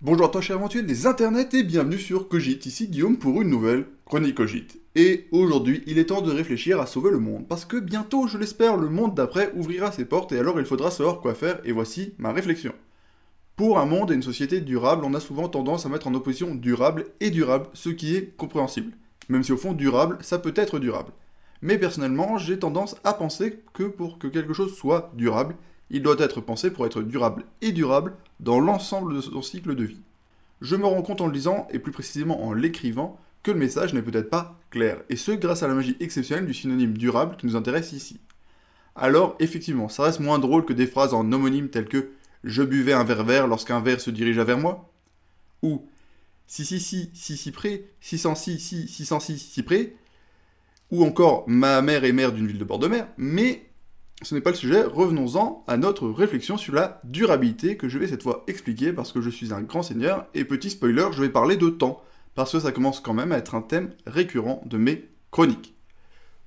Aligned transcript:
Bonjour 0.00 0.26
à 0.26 0.28
toi 0.28 0.40
cher 0.40 0.54
aventuel 0.54 0.86
des 0.86 1.08
internets 1.08 1.48
et 1.54 1.64
bienvenue 1.64 1.98
sur 1.98 2.28
Cogite, 2.28 2.66
ici 2.66 2.86
Guillaume 2.86 3.18
pour 3.18 3.42
une 3.42 3.50
nouvelle 3.50 3.84
chronique 4.04 4.36
Cogite. 4.36 4.78
Et 4.94 5.26
aujourd'hui, 5.32 5.82
il 5.88 5.98
est 5.98 6.04
temps 6.04 6.20
de 6.20 6.30
réfléchir 6.30 6.80
à 6.80 6.86
sauver 6.86 7.10
le 7.10 7.18
monde, 7.18 7.48
parce 7.48 7.64
que 7.64 7.78
bientôt, 7.78 8.28
je 8.28 8.38
l'espère, 8.38 8.76
le 8.76 8.90
monde 8.90 9.16
d'après 9.16 9.50
ouvrira 9.56 9.90
ses 9.90 10.04
portes 10.04 10.30
et 10.30 10.38
alors 10.38 10.60
il 10.60 10.66
faudra 10.66 10.92
savoir 10.92 11.18
quoi 11.18 11.34
faire, 11.34 11.58
et 11.64 11.72
voici 11.72 12.14
ma 12.18 12.32
réflexion. 12.32 12.72
Pour 13.56 13.80
un 13.80 13.86
monde 13.86 14.12
et 14.12 14.14
une 14.14 14.22
société 14.22 14.60
durable, 14.60 15.04
on 15.04 15.14
a 15.14 15.20
souvent 15.20 15.48
tendance 15.48 15.84
à 15.84 15.88
mettre 15.88 16.06
en 16.06 16.14
opposition 16.14 16.54
durable 16.54 17.06
et 17.18 17.30
durable, 17.30 17.66
ce 17.72 17.88
qui 17.88 18.14
est 18.14 18.36
compréhensible. 18.36 18.92
Même 19.28 19.42
si 19.42 19.50
au 19.50 19.56
fond, 19.56 19.72
durable, 19.72 20.18
ça 20.20 20.38
peut 20.38 20.54
être 20.54 20.78
durable. 20.78 21.10
Mais 21.60 21.76
personnellement, 21.76 22.38
j'ai 22.38 22.60
tendance 22.60 22.94
à 23.02 23.14
penser 23.14 23.64
que 23.72 23.82
pour 23.82 24.20
que 24.20 24.28
quelque 24.28 24.52
chose 24.52 24.76
soit 24.76 25.10
durable, 25.14 25.56
il 25.90 26.02
doit 26.02 26.16
être 26.18 26.40
pensé 26.40 26.70
pour 26.70 26.86
être 26.86 27.02
durable 27.02 27.44
et 27.62 27.72
durable 27.72 28.14
dans 28.40 28.60
l'ensemble 28.60 29.14
de 29.14 29.20
son 29.20 29.42
cycle 29.42 29.74
de 29.74 29.84
vie. 29.84 30.00
Je 30.60 30.76
me 30.76 30.86
rends 30.86 31.02
compte 31.02 31.20
en 31.20 31.26
le 31.26 31.32
lisant, 31.32 31.68
et 31.70 31.78
plus 31.78 31.92
précisément 31.92 32.44
en 32.44 32.52
l'écrivant, 32.52 33.18
que 33.42 33.50
le 33.50 33.58
message 33.58 33.94
n'est 33.94 34.02
peut-être 34.02 34.30
pas 34.30 34.58
clair, 34.70 35.00
et 35.08 35.16
ce 35.16 35.32
grâce 35.32 35.62
à 35.62 35.68
la 35.68 35.74
magie 35.74 35.96
exceptionnelle 36.00 36.46
du 36.46 36.54
synonyme 36.54 36.98
durable 36.98 37.36
qui 37.36 37.46
nous 37.46 37.56
intéresse 37.56 37.92
ici. 37.92 38.20
Alors, 38.96 39.36
effectivement, 39.38 39.88
ça 39.88 40.02
reste 40.02 40.20
moins 40.20 40.40
drôle 40.40 40.64
que 40.64 40.72
des 40.72 40.88
phrases 40.88 41.14
en 41.14 41.30
homonyme 41.32 41.68
telles 41.68 41.88
que 41.88 42.10
Je 42.44 42.62
buvais 42.62 42.92
un 42.92 43.04
verre 43.04 43.24
vert 43.24 43.46
lorsqu'un 43.46 43.80
verre 43.80 44.00
se 44.00 44.10
dirigea 44.10 44.44
vers 44.44 44.58
moi 44.58 44.90
ou 45.62 45.86
Si 46.46 46.64
si 46.64 46.80
si 46.80 47.10
si 47.14 47.36
si 47.36 47.52
près, 47.52 47.84
606 48.00 48.58
si 48.58 48.88
606 48.88 49.38
si 49.38 49.62
près, 49.62 49.94
ou 50.90 51.04
encore 51.04 51.44
Ma 51.48 51.82
mère 51.82 52.04
est 52.04 52.12
mère 52.12 52.32
d'une 52.32 52.46
ville 52.46 52.58
de 52.58 52.64
bord 52.64 52.78
de 52.78 52.88
mer, 52.88 53.08
mais 53.16 53.67
ce 54.22 54.34
n'est 54.34 54.40
pas 54.40 54.50
le 54.50 54.56
sujet, 54.56 54.82
revenons-en 54.82 55.64
à 55.68 55.76
notre 55.76 56.08
réflexion 56.08 56.56
sur 56.56 56.74
la 56.74 57.00
durabilité 57.04 57.76
que 57.76 57.88
je 57.88 57.98
vais 57.98 58.08
cette 58.08 58.24
fois 58.24 58.42
expliquer 58.48 58.92
parce 58.92 59.12
que 59.12 59.20
je 59.20 59.30
suis 59.30 59.52
un 59.52 59.62
grand 59.62 59.82
seigneur 59.82 60.26
et 60.34 60.44
petit 60.44 60.70
spoiler, 60.70 61.06
je 61.12 61.22
vais 61.22 61.28
parler 61.28 61.56
de 61.56 61.68
temps 61.68 62.02
parce 62.34 62.52
que 62.52 62.60
ça 62.60 62.72
commence 62.72 63.00
quand 63.00 63.14
même 63.14 63.30
à 63.30 63.38
être 63.38 63.54
un 63.54 63.62
thème 63.62 63.90
récurrent 64.06 64.62
de 64.66 64.76
mes 64.76 65.08
chroniques. 65.30 65.76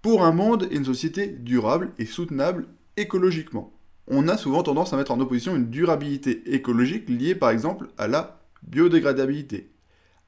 Pour 0.00 0.22
un 0.22 0.30
monde 0.30 0.68
et 0.70 0.76
une 0.76 0.84
société 0.84 1.26
durable 1.26 1.90
et 1.98 2.06
soutenable 2.06 2.68
écologiquement, 2.96 3.72
on 4.06 4.28
a 4.28 4.36
souvent 4.36 4.62
tendance 4.62 4.92
à 4.92 4.96
mettre 4.96 5.10
en 5.10 5.18
opposition 5.18 5.56
une 5.56 5.68
durabilité 5.68 6.54
écologique 6.54 7.08
liée 7.08 7.34
par 7.34 7.50
exemple 7.50 7.88
à 7.98 8.06
la 8.06 8.40
biodégradabilité, 8.62 9.72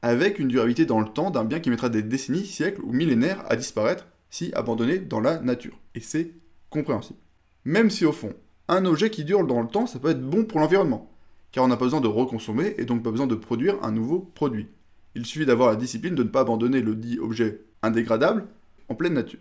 avec 0.02 0.40
une 0.40 0.48
durabilité 0.48 0.86
dans 0.86 1.00
le 1.00 1.08
temps 1.08 1.30
d'un 1.30 1.44
bien 1.44 1.60
qui 1.60 1.70
mettra 1.70 1.88
des 1.88 2.02
décennies, 2.02 2.46
siècles 2.46 2.82
ou 2.82 2.92
millénaires 2.92 3.44
à 3.48 3.54
disparaître 3.54 4.08
si 4.28 4.52
abandonné 4.54 4.98
dans 4.98 5.20
la 5.20 5.38
nature. 5.38 5.78
Et 5.94 6.00
c'est 6.00 6.32
compréhensible. 6.68 7.20
Même 7.64 7.90
si 7.90 8.04
au 8.04 8.12
fond, 8.12 8.32
un 8.68 8.84
objet 8.84 9.10
qui 9.10 9.24
dure 9.24 9.46
dans 9.46 9.62
le 9.62 9.68
temps, 9.68 9.86
ça 9.86 9.98
peut 9.98 10.10
être 10.10 10.22
bon 10.22 10.44
pour 10.44 10.60
l'environnement, 10.60 11.10
car 11.52 11.64
on 11.64 11.68
n'a 11.68 11.76
pas 11.76 11.84
besoin 11.84 12.00
de 12.00 12.08
reconsommer 12.08 12.74
et 12.78 12.84
donc 12.84 13.02
pas 13.02 13.10
besoin 13.10 13.26
de 13.26 13.34
produire 13.34 13.76
un 13.82 13.92
nouveau 13.92 14.20
produit. 14.34 14.68
Il 15.14 15.26
suffit 15.26 15.46
d'avoir 15.46 15.70
la 15.70 15.76
discipline 15.76 16.14
de 16.14 16.22
ne 16.22 16.28
pas 16.28 16.40
abandonner 16.40 16.80
le 16.80 16.94
dit 16.94 17.18
objet 17.18 17.60
indégradable 17.82 18.46
en 18.88 18.94
pleine 18.94 19.14
nature. 19.14 19.40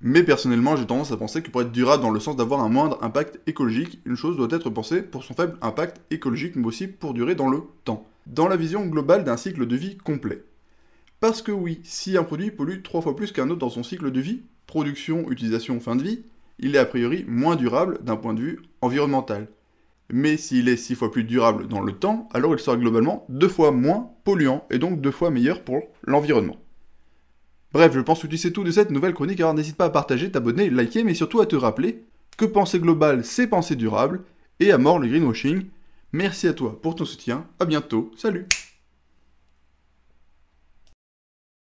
Mais 0.00 0.22
personnellement, 0.22 0.76
j'ai 0.76 0.86
tendance 0.86 1.12
à 1.12 1.16
penser 1.16 1.42
que 1.42 1.50
pour 1.50 1.62
être 1.62 1.72
durable 1.72 2.02
dans 2.02 2.10
le 2.10 2.20
sens 2.20 2.36
d'avoir 2.36 2.60
un 2.60 2.68
moindre 2.68 2.98
impact 3.02 3.40
écologique, 3.46 4.00
une 4.04 4.16
chose 4.16 4.36
doit 4.36 4.48
être 4.50 4.68
pensée 4.68 5.02
pour 5.02 5.24
son 5.24 5.34
faible 5.34 5.56
impact 5.62 6.00
écologique, 6.10 6.56
mais 6.56 6.66
aussi 6.66 6.86
pour 6.86 7.14
durer 7.14 7.34
dans 7.34 7.48
le 7.48 7.62
temps, 7.84 8.06
dans 8.26 8.48
la 8.48 8.56
vision 8.56 8.84
globale 8.86 9.24
d'un 9.24 9.38
cycle 9.38 9.66
de 9.66 9.76
vie 9.76 9.96
complet. 9.96 10.44
Parce 11.20 11.40
que 11.40 11.52
oui, 11.52 11.80
si 11.82 12.18
un 12.18 12.24
produit 12.24 12.50
pollue 12.50 12.82
trois 12.82 13.00
fois 13.00 13.16
plus 13.16 13.32
qu'un 13.32 13.48
autre 13.48 13.60
dans 13.60 13.70
son 13.70 13.82
cycle 13.82 14.10
de 14.10 14.20
vie, 14.20 14.42
production, 14.66 15.30
utilisation, 15.30 15.80
fin 15.80 15.96
de 15.96 16.02
vie, 16.02 16.24
il 16.58 16.74
est 16.74 16.78
a 16.78 16.86
priori 16.86 17.24
moins 17.28 17.56
durable 17.56 17.98
d'un 18.02 18.16
point 18.16 18.34
de 18.34 18.40
vue 18.40 18.62
environnemental. 18.80 19.48
Mais 20.10 20.36
s'il 20.36 20.68
est 20.68 20.76
six 20.76 20.94
fois 20.94 21.10
plus 21.10 21.24
durable 21.24 21.66
dans 21.66 21.80
le 21.80 21.92
temps, 21.92 22.28
alors 22.32 22.54
il 22.54 22.60
sera 22.60 22.76
globalement 22.76 23.26
deux 23.28 23.48
fois 23.48 23.72
moins 23.72 24.10
polluant 24.24 24.64
et 24.70 24.78
donc 24.78 25.00
deux 25.00 25.10
fois 25.10 25.30
meilleur 25.30 25.62
pour 25.62 25.82
l'environnement. 26.04 26.56
Bref, 27.72 27.92
je 27.92 28.00
pense 28.00 28.22
que 28.22 28.28
tu 28.28 28.52
tout 28.52 28.64
de 28.64 28.70
cette 28.70 28.90
nouvelle 28.90 29.14
chronique, 29.14 29.40
alors 29.40 29.54
n'hésite 29.54 29.76
pas 29.76 29.86
à 29.86 29.90
partager, 29.90 30.30
t'abonner, 30.30 30.70
liker, 30.70 31.04
mais 31.04 31.14
surtout 31.14 31.40
à 31.40 31.46
te 31.46 31.56
rappeler 31.56 32.04
que 32.36 32.44
penser 32.44 32.78
global, 32.78 33.24
c'est 33.24 33.48
penser 33.48 33.76
durable, 33.76 34.22
et 34.60 34.72
à 34.72 34.78
mort 34.78 34.98
le 34.98 35.08
greenwashing. 35.08 35.66
Merci 36.12 36.48
à 36.48 36.54
toi 36.54 36.80
pour 36.80 36.94
ton 36.94 37.04
soutien, 37.04 37.46
à 37.58 37.64
bientôt, 37.64 38.12
salut 38.16 38.46